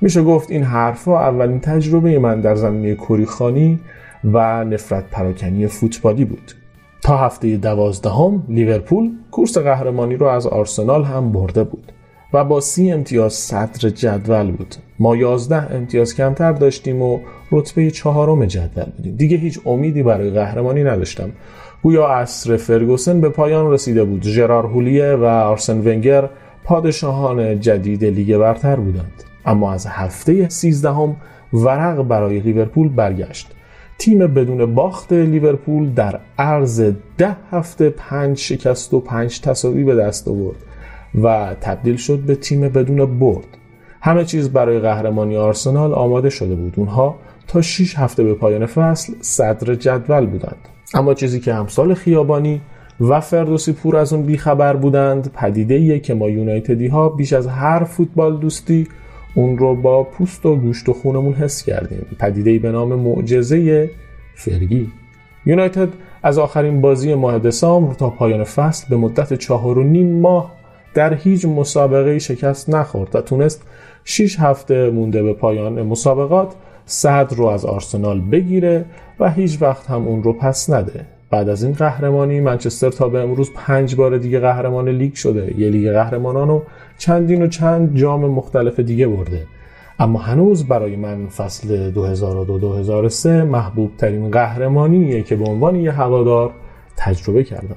میشه 0.00 0.22
گفت 0.22 0.50
این 0.50 0.62
حرفها 0.62 1.28
اولین 1.28 1.60
تجربه 1.60 2.18
من 2.18 2.40
در 2.40 2.54
زمینه 2.54 2.94
کوریخانی 2.94 3.80
و 4.24 4.64
نفرت 4.64 5.04
پراکنی 5.10 5.66
فوتبالی 5.66 6.24
بود. 6.24 6.52
تا 7.02 7.16
هفته 7.16 7.56
دوازدهم 7.56 8.42
لیورپول 8.48 9.10
کورس 9.30 9.58
قهرمانی 9.58 10.16
رو 10.16 10.26
از 10.26 10.46
آرسنال 10.46 11.04
هم 11.04 11.32
برده 11.32 11.64
بود. 11.64 11.92
و 12.32 12.44
با 12.44 12.60
سی 12.60 12.92
امتیاز 12.92 13.32
صدر 13.32 13.88
جدول 13.88 14.50
بود. 14.50 14.74
ما 14.98 15.16
یازده 15.16 15.74
امتیاز 15.74 16.14
کمتر 16.14 16.52
داشتیم 16.52 17.02
و 17.02 17.20
رتبه 17.52 17.90
چهارم 17.90 18.46
جدول 18.46 18.84
بودیم. 18.96 19.16
دیگه 19.16 19.36
هیچ 19.36 19.60
امیدی 19.66 20.02
برای 20.02 20.30
قهرمانی 20.30 20.84
نداشتم. 20.84 21.30
گویا 21.82 22.06
عصر 22.06 22.56
فرگوسن 22.56 23.20
به 23.20 23.28
پایان 23.28 23.72
رسیده 23.72 24.04
بود. 24.04 24.22
ژرار 24.22 24.66
هولیه 24.66 25.12
و 25.12 25.24
آرسن 25.24 25.78
ونگر 25.78 26.28
پادشاهان 26.64 27.60
جدید 27.60 28.04
لیگ 28.04 28.36
برتر 28.36 28.76
بودند. 28.76 29.22
اما 29.44 29.72
از 29.72 29.86
هفته 29.86 30.48
سیزدهم 30.48 31.16
ورق 31.52 32.02
برای 32.02 32.40
لیورپول 32.40 32.88
برگشت. 32.88 33.52
تیم 33.98 34.18
بدون 34.18 34.74
باخت 34.74 35.12
لیورپول 35.12 35.90
در 35.90 36.20
عرض 36.38 36.92
ده 37.18 37.36
هفته 37.50 37.90
پنج 37.90 38.38
شکست 38.38 38.94
و 38.94 39.00
پنج 39.00 39.40
تساوی 39.40 39.84
به 39.84 39.94
دست 39.94 40.28
آورد. 40.28 40.56
و 41.22 41.54
تبدیل 41.60 41.96
شد 41.96 42.18
به 42.18 42.34
تیم 42.34 42.60
بدون 42.60 43.18
برد. 43.18 43.46
همه 44.00 44.24
چیز 44.24 44.50
برای 44.50 44.78
قهرمانی 44.78 45.36
آرسنال 45.36 45.94
آماده 45.94 46.30
شده 46.30 46.54
بود. 46.54 46.74
اونها 46.76 47.14
تا 47.48 47.62
6 47.62 47.98
هفته 47.98 48.24
به 48.24 48.34
پایان 48.34 48.66
فصل 48.66 49.12
صدر 49.20 49.74
جدول 49.74 50.26
بودند. 50.26 50.68
اما 50.94 51.14
چیزی 51.14 51.40
که 51.40 51.54
امسال 51.54 51.94
خیابانی 51.94 52.60
و 53.00 53.20
فردوسی 53.20 53.72
پور 53.72 53.96
از 53.96 54.12
اون 54.12 54.22
بیخبر 54.22 54.76
بودند 54.76 55.32
پدیده 55.32 56.00
که 56.00 56.14
ما 56.14 56.28
یونایتدی 56.28 56.86
ها 56.86 57.08
بیش 57.08 57.32
از 57.32 57.46
هر 57.46 57.84
فوتبال 57.84 58.36
دوستی 58.36 58.88
اون 59.34 59.58
رو 59.58 59.74
با 59.74 60.04
پوست 60.04 60.46
و 60.46 60.56
گوشت 60.56 60.88
و 60.88 60.92
خونمون 60.92 61.32
حس 61.32 61.64
کردیم. 61.64 62.06
پدیده 62.18 62.58
به 62.58 62.72
نام 62.72 62.94
معجزه 62.94 63.90
فرگی. 64.34 64.88
یونایتد 65.46 65.88
از 66.22 66.38
آخرین 66.38 66.80
بازی 66.80 67.14
ماه 67.14 67.38
دسامبر 67.38 67.94
تا 67.94 68.10
پایان 68.10 68.44
فصل 68.44 68.88
به 68.90 68.96
مدت 68.96 69.34
چهار 69.34 69.78
و 69.78 69.82
نیم 69.82 70.20
ماه 70.20 70.55
در 70.96 71.14
هیچ 71.14 71.44
مسابقه 71.44 72.18
شکست 72.18 72.70
نخورد 72.70 73.16
و 73.16 73.20
تونست 73.20 73.62
6 74.04 74.40
هفته 74.40 74.90
مونده 74.90 75.22
به 75.22 75.32
پایان 75.32 75.82
مسابقات 75.82 76.54
صدر 76.86 77.36
رو 77.36 77.46
از 77.46 77.64
آرسنال 77.64 78.20
بگیره 78.20 78.84
و 79.20 79.30
هیچ 79.30 79.62
وقت 79.62 79.86
هم 79.86 80.06
اون 80.06 80.22
رو 80.22 80.32
پس 80.32 80.70
نده. 80.70 81.06
بعد 81.30 81.48
از 81.48 81.64
این 81.64 81.72
قهرمانی 81.72 82.40
منچستر 82.40 82.90
تا 82.90 83.08
به 83.08 83.20
امروز 83.20 83.50
پنج 83.54 83.94
بار 83.94 84.18
دیگه 84.18 84.40
قهرمان 84.40 84.88
لیگ 84.88 85.14
شده. 85.14 85.54
یه 85.58 85.70
لیگ 85.70 85.92
قهرمانان 85.92 86.50
و 86.50 86.60
چندین 86.98 87.42
و 87.42 87.46
چند 87.46 87.96
جام 87.96 88.20
مختلف 88.20 88.80
دیگه 88.80 89.06
برده. 89.06 89.46
اما 89.98 90.18
هنوز 90.18 90.68
برای 90.68 90.96
من 90.96 91.26
فصل 91.26 91.92
2002-2003 93.12 93.26
محبوب 93.26 93.90
ترین 93.98 94.30
قهرمانیه 94.30 95.22
که 95.22 95.36
به 95.36 95.44
عنوان 95.44 95.76
یه 95.76 95.92
هوادار 95.92 96.50
تجربه 96.96 97.44
کردم. 97.44 97.76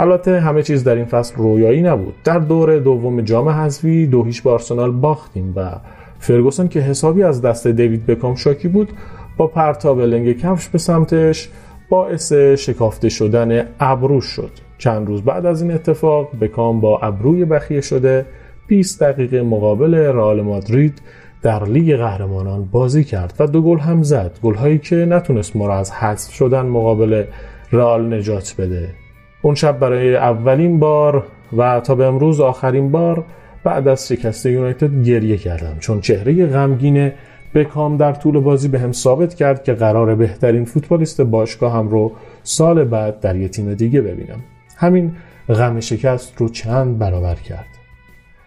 البته 0.00 0.40
همه 0.40 0.62
چیز 0.62 0.84
در 0.84 0.94
این 0.94 1.04
فصل 1.04 1.34
رویایی 1.36 1.82
نبود. 1.82 2.14
در 2.24 2.38
دور 2.38 2.78
دوم 2.78 3.20
جام 3.20 3.48
حذفی 3.48 4.06
دو 4.06 4.24
هیچ 4.24 4.42
به 4.42 4.50
آرسنال 4.50 4.90
باختیم 4.90 5.52
و 5.56 5.70
فرگوسن 6.18 6.68
که 6.68 6.80
حسابی 6.80 7.22
از 7.22 7.42
دست 7.42 7.66
دیوید 7.66 8.06
بکام 8.06 8.34
شاکی 8.34 8.68
بود 8.68 8.88
با 9.36 9.46
پرتاب 9.46 10.00
لنگ 10.00 10.38
کفش 10.38 10.68
به 10.68 10.78
سمتش 10.78 11.48
باعث 11.88 12.32
شکافته 12.32 13.08
شدن 13.08 13.66
ابرو 13.80 14.20
شد. 14.20 14.50
چند 14.78 15.06
روز 15.08 15.22
بعد 15.22 15.46
از 15.46 15.62
این 15.62 15.72
اتفاق 15.72 16.28
بکام 16.40 16.80
با 16.80 16.98
ابروی 16.98 17.44
بخیه 17.44 17.80
شده 17.80 18.26
20 18.66 19.02
دقیقه 19.02 19.42
مقابل 19.42 19.94
رئال 19.94 20.40
مادرید 20.42 21.02
در 21.42 21.64
لیگ 21.64 21.96
قهرمانان 21.96 22.64
بازی 22.64 23.04
کرد 23.04 23.34
و 23.38 23.46
دو 23.46 23.62
گل 23.62 23.78
هم 23.78 24.02
زد. 24.02 24.38
گلهایی 24.42 24.78
که 24.78 24.96
نتونست 24.96 25.56
ما 25.56 25.66
را 25.66 25.78
از 25.78 25.92
حذف 25.92 26.32
شدن 26.32 26.66
مقابل 26.66 27.24
رئال 27.72 28.14
نجات 28.14 28.54
بده. 28.58 28.99
اون 29.42 29.54
شب 29.54 29.78
برای 29.78 30.16
اولین 30.16 30.78
بار 30.78 31.26
و 31.56 31.80
تا 31.80 31.94
به 31.94 32.04
امروز 32.04 32.40
آخرین 32.40 32.90
بار 32.90 33.24
بعد 33.64 33.88
از 33.88 34.08
شکست 34.08 34.46
یونایتد 34.46 35.02
گریه 35.04 35.36
کردم. 35.36 35.76
چون 35.80 36.00
چهره 36.00 36.46
غمگین 36.46 37.12
بکام 37.54 37.96
در 37.96 38.12
طول 38.12 38.40
بازی 38.40 38.68
به 38.68 38.78
هم 38.78 38.92
ثابت 38.92 39.34
کرد 39.34 39.64
که 39.64 39.72
قرار 39.72 40.14
بهترین 40.14 40.64
فوتبالیست 40.64 41.20
باشگاه 41.20 41.72
هم 41.72 41.88
رو 41.88 42.12
سال 42.42 42.84
بعد 42.84 43.20
در 43.20 43.36
یه 43.36 43.48
تیم 43.48 43.74
دیگه 43.74 44.00
ببینم. 44.00 44.38
همین 44.76 45.12
غم 45.48 45.80
شکست 45.80 46.34
رو 46.36 46.48
چند 46.48 46.98
برابر 46.98 47.34
کرد. 47.34 47.66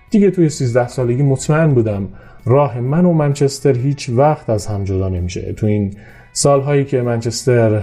دیگه 0.10 0.32
توی 0.32 0.50
13 0.50 0.88
سالگی 0.88 1.24
مطمئن 1.24 1.74
بودم 1.74 2.08
راه 2.46 2.80
من 2.80 3.06
و 3.06 3.14
منچستر 3.14 3.78
هیچ 3.78 4.10
وقت 4.10 4.50
از 4.50 4.68
هم 4.68 4.84
جدا 4.84 5.10
نمیشه. 5.10 5.54
تو 5.54 5.66
این 5.66 5.94
سالهایی 6.34 6.86
که 6.86 7.02
منچستر 7.02 7.82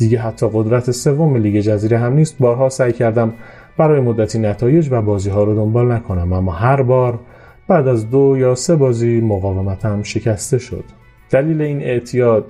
دیگه 0.00 0.18
حتی 0.18 0.48
قدرت 0.52 0.90
سوم 0.90 1.36
لیگ 1.36 1.60
جزیره 1.60 1.98
هم 1.98 2.12
نیست. 2.12 2.38
بارها 2.38 2.68
سعی 2.68 2.92
کردم 2.92 3.32
برای 3.78 4.00
مدتی 4.00 4.38
نتایج 4.38 4.88
و 4.90 5.02
بازی 5.02 5.30
ها 5.30 5.44
رو 5.44 5.54
دنبال 5.54 5.92
نکنم 5.92 6.32
اما 6.32 6.52
هر 6.52 6.82
بار 6.82 7.18
بعد 7.68 7.88
از 7.88 8.10
دو 8.10 8.36
یا 8.38 8.54
سه 8.54 8.76
بازی 8.76 9.20
مقاومتم 9.20 10.02
شکسته 10.02 10.58
شد. 10.58 10.84
دلیل 11.30 11.62
این 11.62 11.82
اعتیاد 11.82 12.44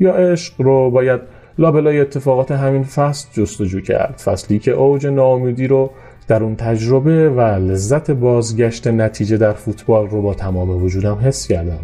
یا 0.00 0.12
عشق 0.12 0.60
رو 0.60 0.90
باید 0.90 1.20
لابلای 1.58 2.00
اتفاقات 2.00 2.50
همین 2.50 2.82
فصل 2.82 3.28
جستجو 3.32 3.80
کرد. 3.80 4.22
فصلی 4.24 4.58
که 4.58 4.70
اوج 4.70 5.06
ناامیدی 5.06 5.66
رو 5.66 5.90
در 6.28 6.42
اون 6.42 6.56
تجربه 6.56 7.30
و 7.30 7.40
لذت 7.40 8.10
بازگشت 8.10 8.86
نتیجه 8.86 9.36
در 9.36 9.52
فوتبال 9.52 10.08
رو 10.08 10.22
با 10.22 10.34
تمام 10.34 10.82
وجودم 10.84 11.18
حس 11.24 11.48
کردم. 11.48 11.80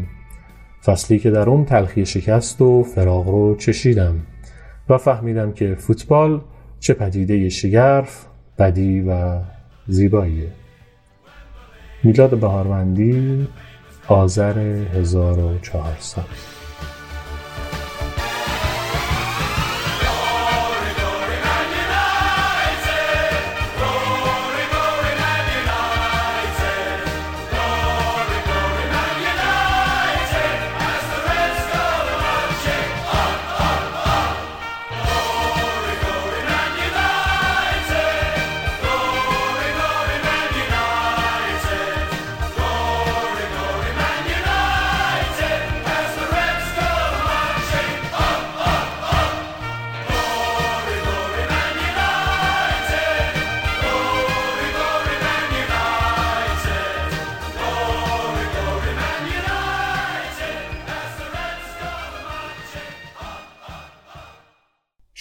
فصلی 0.84 1.18
که 1.18 1.30
در 1.30 1.48
اون 1.48 1.64
تلخی 1.64 2.06
شکست 2.06 2.60
و 2.60 2.82
فراغ 2.82 3.28
رو 3.28 3.56
چشیدم. 3.56 4.14
و 4.88 4.98
فهمیدم 4.98 5.52
که 5.52 5.74
فوتبال 5.74 6.40
چه 6.80 6.94
پدیده 6.94 7.48
شگرف 7.48 8.26
بدی 8.58 9.00
و 9.00 9.40
زیباییه. 9.86 10.48
میلاد 12.04 12.40
بهاروندی 12.40 13.48
آذر 14.08 14.58
1400 14.58 16.57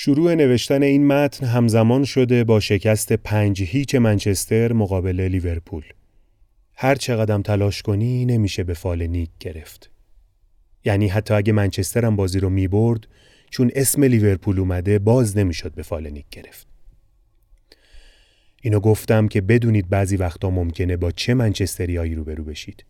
شروع 0.08 0.36
نوشتن 0.36 0.84
این 0.84 1.08
متن 1.08 1.46
همزمان 1.46 2.04
شده 2.06 2.44
با 2.44 2.60
شکست 2.60 3.14
پنج 3.14 3.64
هیچ 3.64 3.96
منچستر 3.96 4.74
مقابل 4.74 5.22
لیورپول. 5.22 5.84
هر 6.76 6.96
چقدر 6.96 7.42
تلاش 7.42 7.82
کنی 7.82 8.26
نمیشه 8.26 8.64
به 8.64 8.74
فال 8.74 9.08
نیک 9.08 9.30
گرفت. 9.40 9.92
یعنی 10.86 11.08
حتی 11.08 11.34
اگه 11.34 11.54
منچستر 11.54 12.06
هم 12.06 12.16
بازی 12.16 12.40
رو 12.40 12.50
می‌برد 12.50 13.08
چون 13.50 13.72
اسم 13.76 14.04
لیورپول 14.04 14.60
اومده 14.60 15.00
باز 15.00 15.38
نمی‌شد 15.38 15.76
به 15.76 15.84
فال 15.84 16.10
نیک 16.10 16.26
گرفت. 16.32 16.68
اینو 18.62 18.80
گفتم 18.80 19.28
که 19.28 19.42
بدونید 19.42 19.90
بعضی 19.90 20.16
وقتا 20.16 20.50
ممکنه 20.50 20.98
با 20.98 21.12
چه 21.12 21.34
منچستریایی 21.34 22.16
روبرو 22.16 22.44
بشید. 22.44 22.86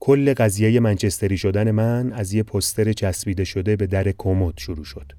کل 0.00 0.34
قضیه 0.34 0.80
منچستری 0.80 1.38
شدن 1.38 1.70
من 1.70 2.12
از 2.12 2.32
یه 2.32 2.42
پستر 2.42 2.92
چسبیده 2.92 3.44
شده 3.44 3.76
به 3.76 3.86
در 3.86 4.12
کمد 4.18 4.54
شروع 4.58 4.84
شد. 4.84 5.12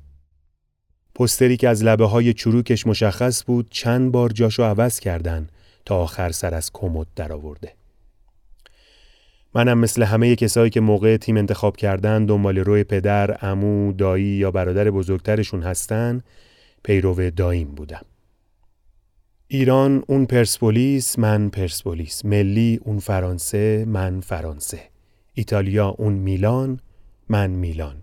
پستری 1.17 1.57
که 1.57 1.69
از 1.69 1.83
لبه 1.83 2.05
های 2.05 2.33
چروکش 2.33 2.87
مشخص 2.87 3.43
بود 3.45 3.67
چند 3.69 4.11
بار 4.11 4.29
جاشو 4.29 4.63
عوض 4.63 4.99
کردن 4.99 5.47
تا 5.85 5.97
آخر 5.97 6.31
سر 6.31 6.53
از 6.53 6.71
کمد 6.73 7.07
درآورده. 7.15 7.73
منم 9.55 9.77
مثل 9.77 10.03
همه 10.03 10.35
کسایی 10.35 10.69
که 10.69 10.79
موقع 10.79 11.17
تیم 11.17 11.37
انتخاب 11.37 11.77
کردن 11.77 12.25
دنبال 12.25 12.57
روی 12.57 12.83
پدر، 12.83 13.31
عمو، 13.31 13.93
دایی 13.93 14.25
یا 14.25 14.51
برادر 14.51 14.91
بزرگترشون 14.91 15.63
هستن 15.63 16.21
پیرو 16.83 17.29
داییم 17.29 17.67
بودم. 17.67 18.05
ایران 19.47 20.03
اون 20.07 20.25
پرسپولیس 20.25 21.19
من 21.19 21.49
پرسپولیس 21.49 22.25
ملی 22.25 22.79
اون 22.83 22.99
فرانسه 22.99 23.85
من 23.87 24.21
فرانسه 24.21 24.79
ایتالیا 25.33 25.87
اون 25.87 26.13
میلان 26.13 26.79
من 27.29 27.49
میلان 27.49 27.95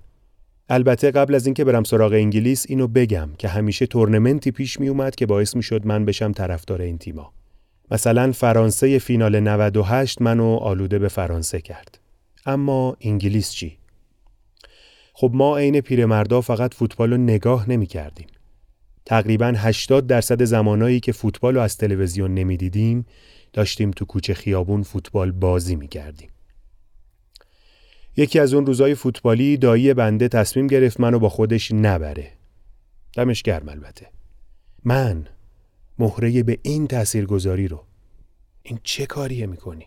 البته 0.69 1.11
قبل 1.11 1.35
از 1.35 1.47
اینکه 1.47 1.65
برم 1.65 1.85
سراغ 1.85 2.13
انگلیس 2.13 2.67
اینو 2.69 2.89
بگم 2.89 3.31
که 3.39 3.49
همیشه 3.49 3.87
تورنمنتی 3.87 4.51
پیش 4.51 4.81
می 4.81 4.89
اومد 4.89 5.15
که 5.15 5.27
باعث 5.27 5.57
می 5.57 5.63
شد 5.63 5.87
من 5.87 6.05
بشم 6.05 6.33
طرفدار 6.33 6.83
این 6.83 6.99
تیما. 6.99 7.33
مثلا 7.91 8.33
فرانسه 8.33 8.99
فینال 8.99 9.41
98 9.41 10.23
منو 10.23 10.57
آلوده 10.57 10.99
به 10.99 11.09
فرانسه 11.09 11.61
کرد. 11.61 11.99
اما 12.47 12.97
انگلیس 13.01 13.51
چی؟ 13.51 13.79
خب 15.13 15.31
ما 15.35 15.59
عین 15.59 15.81
پیرمردا 15.81 16.41
فقط 16.41 16.75
فوتبال 16.75 17.11
رو 17.11 17.17
نگاه 17.17 17.71
نمی 17.71 17.87
کردیم 17.87 18.27
تقریبا 19.07 19.55
80 19.57 20.07
درصد 20.07 20.45
زمانایی 20.45 21.01
که 21.01 21.13
فوتبال 21.13 21.55
رو 21.55 21.61
از 21.61 21.77
تلویزیون 21.77 22.35
نمی‌دیدیم 22.35 23.07
داشتیم 23.53 23.91
تو 23.91 24.05
کوچه 24.05 24.35
خیابون 24.35 24.83
فوتبال 24.83 25.33
بازی 25.33 25.77
می‌کردیم. 25.77 26.29
یکی 28.17 28.39
از 28.39 28.55
اون 28.55 28.67
روزای 28.67 28.95
فوتبالی 28.95 29.57
دایی 29.57 29.95
بنده 29.95 30.29
تصمیم 30.29 30.67
گرفت 30.67 31.01
منو 31.01 31.19
با 31.19 31.29
خودش 31.29 31.73
نبره. 31.73 32.33
دمش 33.13 33.43
گرم 33.43 33.69
البته. 33.69 34.07
من 34.85 35.27
مهره 35.99 36.43
به 36.43 36.59
این 36.63 36.87
تاثیرگذاری 36.87 37.69
رو 37.69 37.85
این 38.63 38.79
چه 38.83 39.07
کاریه 39.07 39.47
می‌کنی؟ 39.47 39.87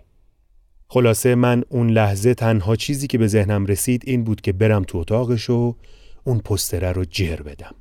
خلاصه 0.87 1.35
من 1.35 1.63
اون 1.69 1.89
لحظه 1.89 2.33
تنها 2.33 2.75
چیزی 2.75 3.07
که 3.07 3.17
به 3.17 3.27
ذهنم 3.27 3.65
رسید 3.65 4.03
این 4.05 4.23
بود 4.23 4.41
که 4.41 4.53
برم 4.53 4.83
تو 4.83 4.97
اتاقش 4.97 5.49
و 5.49 5.75
اون 6.23 6.39
پستره 6.39 6.91
رو 6.91 7.05
جر 7.05 7.35
بدم. 7.35 7.75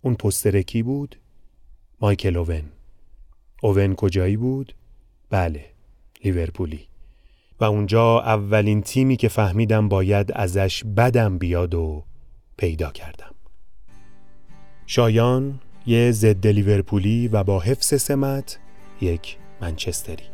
اون 0.00 0.14
پستر 0.14 0.62
کی 0.62 0.82
بود؟ 0.82 1.16
مایکل 2.00 2.36
اوون. 2.36 2.62
اوون 3.62 3.94
کجایی 3.94 4.36
بود؟ 4.36 4.74
بله، 5.30 5.64
لیورپولی. 6.24 6.88
و 7.60 7.64
اونجا 7.64 8.20
اولین 8.20 8.82
تیمی 8.82 9.16
که 9.16 9.28
فهمیدم 9.28 9.88
باید 9.88 10.32
ازش 10.32 10.84
بدم 10.84 11.38
بیاد 11.38 11.74
و 11.74 12.04
پیدا 12.56 12.90
کردم. 12.90 13.34
شایان 14.86 15.60
یه 15.86 16.10
ضد 16.10 16.46
لیورپولی 16.46 17.28
و 17.28 17.44
با 17.44 17.60
حفظ 17.60 18.02
سمت 18.02 18.58
یک 19.00 19.36
منچستری. 19.60 20.24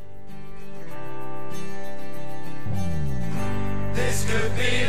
This 3.94 4.24
could 4.30 4.52
be 4.56 4.80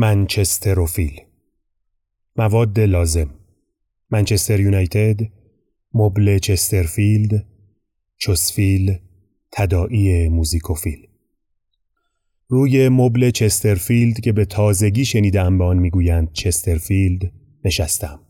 منچستروفیل 0.00 1.20
مواد 2.36 2.80
لازم. 2.80 3.30
منچستر 4.10 4.60
یونایتد 4.60 5.20
مبل 5.94 6.38
چسترفیلد 6.38 7.46
چسفیل 8.16 8.98
تداعی 9.52 10.28
موزیکوفیل 10.28 11.06
روی 12.48 12.88
مبل 12.88 13.30
چسترفیلد 13.30 14.20
که 14.20 14.32
به 14.32 14.44
تازگی 14.44 15.04
شنیدم 15.04 15.58
به 15.58 15.64
آن 15.64 15.78
می‌گویند 15.78 16.32
چسترفیلد 16.32 17.32
نشستم. 17.64 18.20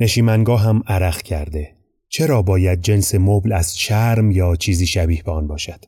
نشیمنگاه 0.00 0.62
هم 0.62 0.82
عرق 0.86 1.22
کرده. 1.22 1.76
چرا 2.08 2.42
باید 2.42 2.80
جنس 2.80 3.14
مبل 3.14 3.52
از 3.52 3.76
چرم 3.76 4.30
یا 4.30 4.56
چیزی 4.56 4.86
شبیه 4.86 5.22
به 5.22 5.32
آن 5.32 5.46
باشد؟ 5.46 5.84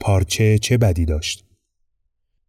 پارچه 0.00 0.58
چه 0.58 0.78
بدی 0.78 1.04
داشت؟ 1.04 1.44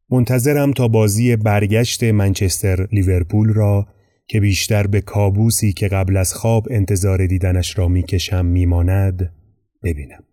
منتظرم 0.09 0.71
تا 0.71 0.87
بازی 0.87 1.35
برگشت 1.35 2.03
منچستر 2.03 2.87
لیورپول 2.91 3.53
را 3.53 3.87
که 4.27 4.39
بیشتر 4.39 4.87
به 4.87 5.01
کابوسی 5.01 5.73
که 5.73 5.87
قبل 5.87 6.17
از 6.17 6.33
خواب 6.33 6.67
انتظار 6.71 7.27
دیدنش 7.27 7.77
را 7.77 7.87
می‌کشم 7.87 8.45
میماند 8.45 9.33
ببینم. 9.83 10.23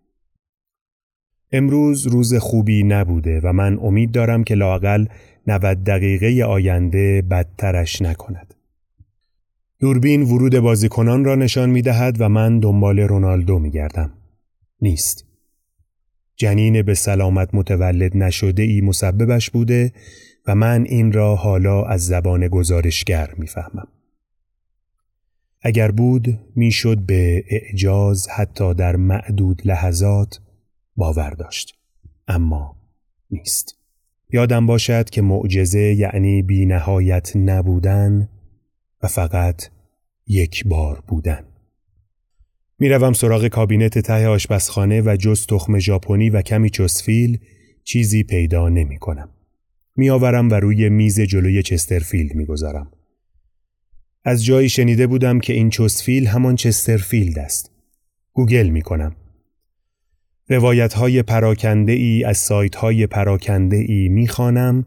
امروز 1.51 2.07
روز 2.07 2.33
خوبی 2.35 2.83
نبوده 2.83 3.39
و 3.39 3.53
من 3.53 3.79
امید 3.81 4.11
دارم 4.11 4.43
که 4.43 4.55
لاقل 4.55 5.05
90 5.47 5.83
دقیقه 5.83 6.43
آینده 6.43 7.21
بدترش 7.21 8.01
نکند. 8.01 8.53
دوربین 9.79 10.21
ورود 10.21 10.59
بازیکنان 10.59 11.25
را 11.25 11.35
نشان 11.35 11.69
می 11.69 11.81
دهد 11.81 12.21
و 12.21 12.29
من 12.29 12.59
دنبال 12.59 12.99
رونالدو 12.99 13.59
می 13.59 13.71
گردم. 13.71 14.13
نیست. 14.81 15.32
جنین 16.35 16.81
به 16.81 16.93
سلامت 16.93 17.49
متولد 17.53 18.17
نشده 18.17 18.63
ای 18.63 18.81
مسببش 18.81 19.49
بوده 19.49 19.93
و 20.47 20.55
من 20.55 20.85
این 20.85 21.11
را 21.11 21.35
حالا 21.35 21.85
از 21.85 22.05
زبان 22.05 22.47
گزارشگر 22.47 23.33
می‌فهمم. 23.37 23.87
اگر 25.61 25.91
بود 25.91 26.39
می‌شد 26.55 26.97
به 26.97 27.43
اعجاز 27.49 28.27
حتی 28.27 28.73
در 28.73 28.95
معدود 28.95 29.61
لحظات 29.65 30.39
باور 30.95 31.29
داشت. 31.29 31.75
اما 32.27 32.75
نیست. 33.31 33.75
یادم 34.29 34.65
باشد 34.65 35.09
که 35.09 35.21
معجزه 35.21 35.93
یعنی 35.93 36.41
بی 36.41 36.65
نهایت 36.65 37.35
نبودن 37.35 38.29
و 39.03 39.07
فقط 39.07 39.69
یک 40.27 40.67
بار 40.67 41.03
بودن. 41.07 41.45
می‌روم 42.79 43.13
سراغ 43.13 43.47
کابینت 43.47 43.99
ته 43.99 44.27
آشپزخانه 44.27 45.01
و 45.01 45.17
جز 45.19 45.45
تخم 45.47 45.79
ژاپنی 45.79 46.29
و 46.29 46.41
کمی 46.41 46.69
چسفیل 46.69 47.39
چیزی 47.83 48.23
پیدا 48.23 48.69
نمی 48.69 48.97
کنم. 48.97 49.29
میآورم 49.95 50.49
و 50.49 50.53
روی 50.53 50.89
میز 50.89 51.21
جلوی 51.21 51.63
چسترفیلد 51.63 52.35
می‌گذارم. 52.35 52.91
از 54.25 54.45
جایی 54.45 54.69
شنیده 54.69 55.07
بودم 55.07 55.39
که 55.39 55.53
این 55.53 55.69
چسفیل 55.69 56.27
همان 56.27 56.55
چسترفیلد 56.55 57.39
است. 57.39 57.71
گوگل 58.33 58.69
می 58.69 58.81
کنم. 58.81 59.15
روایت 60.49 60.93
های 60.93 61.23
پراکنده 61.23 61.91
ای 61.91 62.23
از 62.23 62.37
سایت 62.37 62.75
های 62.75 63.07
پراکنده 63.07 63.77
ای 63.77 64.09
می 64.09 64.27
خوانم 64.27 64.85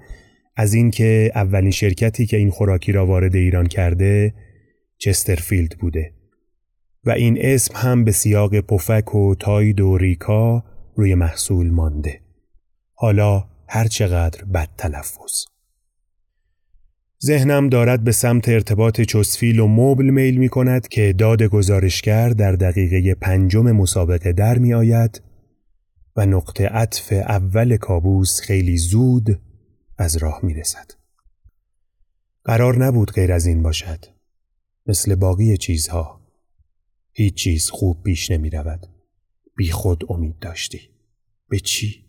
از 0.57 0.75
اینکه 0.75 1.33
اولین 1.35 1.71
شرکتی 1.71 2.27
که 2.27 2.37
این 2.37 2.51
خوراکی 2.51 2.93
را 2.93 3.07
وارد 3.07 3.35
ایران 3.35 3.67
کرده 3.67 4.35
چسترفیلد 4.99 5.79
بوده 5.79 6.16
و 7.07 7.11
این 7.11 7.39
اسم 7.41 7.75
هم 7.77 8.05
به 8.05 8.13
سیاق 8.13 8.61
پفک 8.61 9.15
و 9.15 9.35
تاید 9.35 9.81
و 9.81 9.99
ریکا 9.99 10.65
روی 10.95 11.15
محصول 11.15 11.71
مانده. 11.71 12.21
حالا 12.95 13.45
هر 13.69 13.87
چقدر 13.87 14.45
بد 14.45 14.69
تلفظ. 14.79 15.45
ذهنم 17.25 17.69
دارد 17.69 18.05
به 18.05 18.13
سمت 18.13 18.49
ارتباط 18.49 19.01
چسفیل 19.01 19.61
و 19.61 19.67
مبل 19.67 20.05
میل 20.05 20.37
می 20.37 20.49
کند 20.49 20.89
که 20.89 21.13
داد 21.13 21.43
گزارشگر 21.43 22.29
در 22.29 22.53
دقیقه 22.53 23.15
پنجم 23.15 23.73
مسابقه 23.73 24.33
در 24.33 24.59
می 24.59 24.75
آید 24.75 25.23
و 26.17 26.27
نقطه 26.27 26.67
عطف 26.67 27.13
اول 27.13 27.77
کابوس 27.77 28.41
خیلی 28.41 28.77
زود 28.77 29.41
از 29.99 30.17
راه 30.17 30.41
می 30.43 30.55
رسد. 30.55 30.91
قرار 32.45 32.85
نبود 32.85 33.13
غیر 33.13 33.33
از 33.33 33.47
این 33.47 33.63
باشد. 33.63 34.05
مثل 34.87 35.15
باقی 35.15 35.57
چیزها. 35.57 36.16
هیچ 37.19 37.35
چیز 37.35 37.71
خوب 37.71 38.03
پیش 38.03 38.31
نمی 38.31 38.51
رود. 38.51 38.87
بی 39.57 39.71
خود 39.71 40.05
امید 40.09 40.39
داشتی. 40.39 40.81
به 41.49 41.61
چی؟ 41.61 42.05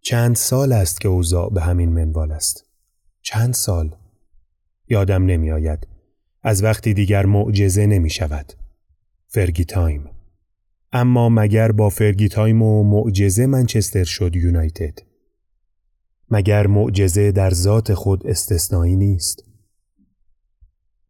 چند 0.00 0.36
سال 0.36 0.72
است 0.72 1.00
که 1.00 1.08
اوضاع 1.08 1.50
به 1.50 1.60
همین 1.60 1.92
منوال 1.92 2.32
است. 2.32 2.64
چند 3.22 3.54
سال؟ 3.54 3.96
یادم 4.88 5.24
نمی 5.24 5.50
آید. 5.50 5.86
از 6.42 6.62
وقتی 6.62 6.94
دیگر 6.94 7.26
معجزه 7.26 7.86
نمی 7.86 8.10
شود. 8.10 8.52
Fergie 9.26 9.64
time. 9.64 10.10
اما 10.92 11.28
مگر 11.28 11.72
با 11.72 11.88
Fergie 11.88 12.28
time 12.28 12.62
و 12.62 12.84
معجزه 12.84 13.46
منچستر 13.46 14.04
شد 14.04 14.36
یونایتد؟ 14.36 14.98
مگر 16.30 16.66
معجزه 16.66 17.32
در 17.32 17.50
ذات 17.50 17.94
خود 17.94 18.26
استثنایی 18.26 18.96
نیست؟ 18.96 19.44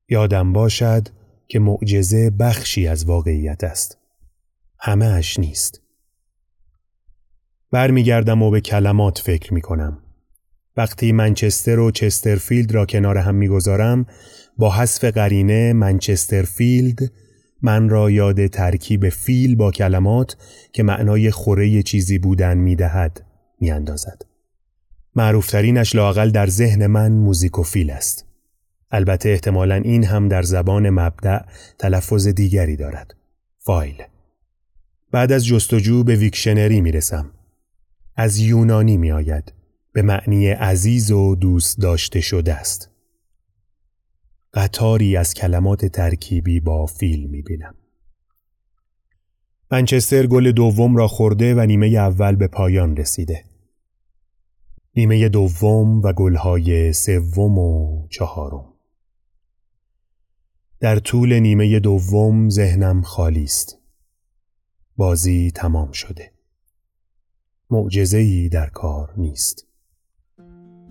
یادم 0.08 0.52
باشد 0.52 1.21
که 1.52 1.58
معجزه 1.58 2.30
بخشی 2.30 2.86
از 2.86 3.04
واقعیت 3.04 3.64
است. 3.64 3.98
همه 4.78 5.06
اش 5.06 5.38
نیست. 5.38 5.80
برمیگردم 7.70 8.42
و 8.42 8.50
به 8.50 8.60
کلمات 8.60 9.18
فکر 9.18 9.54
می 9.54 9.60
کنم. 9.60 9.98
وقتی 10.76 11.12
منچستر 11.12 11.78
و 11.78 11.90
چسترفیلد 11.90 12.72
را 12.72 12.86
کنار 12.86 13.18
هم 13.18 13.34
می‌گذارم 13.34 14.06
با 14.58 14.70
حذف 14.70 15.04
قرینه 15.04 15.72
منچسترفیلد 15.72 16.98
من 17.62 17.88
را 17.88 18.10
یاد 18.10 18.46
ترکیب 18.46 19.08
فیل 19.08 19.56
با 19.56 19.70
کلمات 19.70 20.36
که 20.72 20.82
معنای 20.82 21.30
خوره 21.30 21.82
چیزی 21.82 22.18
بودن 22.18 22.58
می‌دهد 22.58 23.26
میاندازد. 23.60 24.22
معروفترینش 25.16 25.94
لاقل 25.94 26.30
در 26.30 26.46
ذهن 26.46 26.86
من 26.86 27.12
موزیکوفیل 27.12 27.90
است. 27.90 28.31
البته 28.92 29.28
احتمالا 29.28 29.74
این 29.74 30.04
هم 30.04 30.28
در 30.28 30.42
زبان 30.42 30.90
مبدع 30.90 31.40
تلفظ 31.78 32.28
دیگری 32.28 32.76
دارد. 32.76 33.14
phile. 33.58 34.02
بعد 35.10 35.32
از 35.32 35.46
جستجو 35.46 36.04
به 36.04 36.16
Wiktionary 36.16 36.80
می‌رسم. 36.80 37.30
از 38.16 38.38
یونانی 38.38 38.96
می 38.96 39.12
آید. 39.12 39.52
به 39.92 40.02
معنی 40.02 40.48
عزیز 40.48 41.10
و 41.10 41.34
دوست 41.34 41.80
داشته 41.80 42.20
شده 42.20 42.54
است. 42.54 42.90
قطاری 44.54 45.16
از 45.16 45.34
کلمات 45.34 45.86
ترکیبی 45.86 46.60
با 46.60 46.86
فیل 46.86 47.26
می 47.26 47.42
بینم. 47.42 47.74
منچستر 49.70 50.26
گل 50.26 50.52
دوم 50.52 50.96
را 50.96 51.08
خورده 51.08 51.54
و 51.54 51.60
نیمه 51.60 51.86
اول 51.86 52.36
به 52.36 52.46
پایان 52.46 52.96
رسیده. 52.96 53.44
نیمه 54.96 55.28
دوم 55.28 56.02
و 56.02 56.12
گلهای 56.12 56.92
سوم 56.92 57.58
و 57.58 58.06
چهارم. 58.10 58.71
در 60.82 60.98
طول 60.98 61.38
نیمه 61.38 61.80
دوم 61.80 62.50
ذهنم 62.50 63.02
خالی 63.02 63.44
است. 63.44 63.78
بازی 64.96 65.50
تمام 65.50 65.92
شده. 65.92 66.32
معجزه‌ای 67.70 68.48
در 68.48 68.66
کار 68.66 69.14
نیست. 69.16 69.66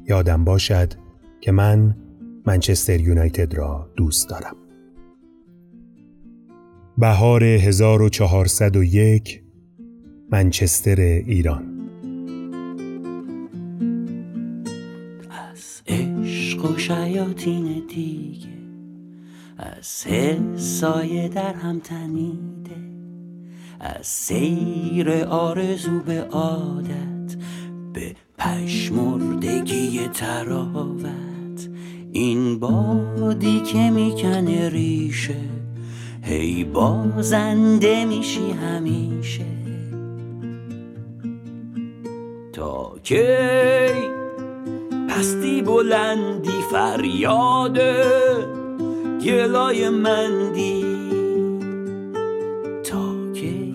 یادم 0.09 0.43
باشد 0.43 0.93
که 1.41 1.51
من 1.51 1.97
منچستر 2.45 2.99
یونایتد 2.99 3.53
را 3.53 3.89
دوست 3.95 4.29
دارم. 4.29 4.55
بهار 6.97 7.43
1401 7.43 9.43
منچستر 10.31 11.01
ایران 11.01 11.89
از 15.29 15.81
عشق 15.87 16.71
و 16.71 16.77
شیاطین 16.77 17.83
دیگه 17.89 18.50
از 19.61 20.07
حسای 20.07 21.29
در 21.29 21.53
هم 21.53 21.79
تنیده. 21.79 22.75
از 23.79 24.07
سیر 24.07 25.11
آرزو 25.23 25.99
به 25.99 26.23
عادت 26.23 27.35
به 27.93 28.15
پشمردگی 28.37 30.07
تراوت 30.07 31.69
این 32.11 32.59
بادی 32.59 33.59
که 33.59 33.89
می‌کنه 33.89 34.69
ریشه 34.69 35.41
هی 36.21 36.63
بازنده 36.63 38.05
میشی 38.05 38.51
همیشه. 38.51 39.45
تا 42.53 42.95
کی 43.03 43.23
پستی 45.09 45.61
بلندی 45.61 46.61
فریاده 46.71 48.60
گلای 49.25 49.89
مندی 49.89 50.85
تا 52.83 53.33
کی؟ 53.33 53.73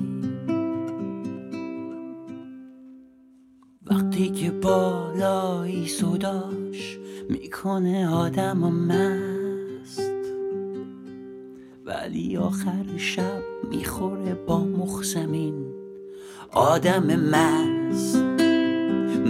وقتی 3.90 4.28
که 4.28 4.50
بالایی 4.50 5.88
صداش 5.88 6.98
می‌کنه 7.28 8.10
آدم 8.10 8.64
و 8.64 8.70
مست. 8.70 10.10
ولی 11.84 12.36
آخر 12.36 12.84
شب 12.96 13.42
می‌خوره 13.70 14.34
با 14.46 14.64
مخزمین 14.64 15.66
آدم 16.52 17.02
مست. 17.16 18.16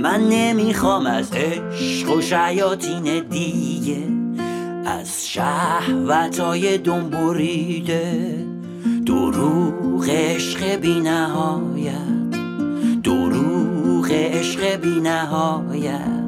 من 0.03 0.21
نمی‌خوام 0.29 1.07
از 1.07 1.33
عشق 1.33 2.17
و 2.17 2.21
شیاطین 2.21 3.29
دیگه 3.29 4.16
از 4.87 5.29
شهوتای 5.29 6.79
دنبوریده 6.79 8.35
دروغ 9.07 10.09
عشق 10.09 10.75
بی 10.75 11.01
نهایت 11.01 12.31
دروغ 13.03 14.11
عشق 14.11 14.77
بی 14.81 15.01
نهایت 15.01 16.27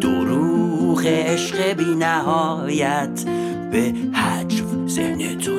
دروغ 0.00 1.06
عشق 1.06 1.72
بی 1.72 1.94
نهایت 1.94 3.24
به 3.72 3.94
حجو 4.12 4.88
ذهن 4.88 5.38
تو 5.38 5.55